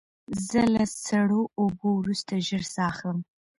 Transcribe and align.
زه 0.47 0.61
له 0.73 0.83
سړو 1.05 1.41
اوبو 1.61 1.87
وروسته 2.01 2.33
ژر 2.47 2.63
ساه 2.73 2.87
اخلم. 2.91 3.19